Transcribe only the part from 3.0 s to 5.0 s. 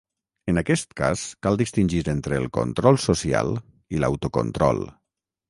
social i l'autocontrol.